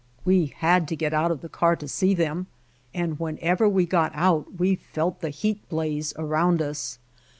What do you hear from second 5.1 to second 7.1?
the heat blaze around us.